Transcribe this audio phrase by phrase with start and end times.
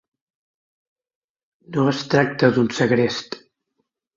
[1.77, 3.39] No es tracta d'un segrest.